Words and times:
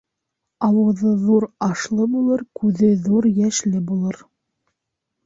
Ауыҙы 0.67 1.11
ҙур 1.25 1.45
ашлы 1.65 2.07
булыр, 2.13 2.43
күҙе 2.61 2.89
ҙур 3.05 3.29
йәшле 3.33 3.83
булыр. 3.91 4.19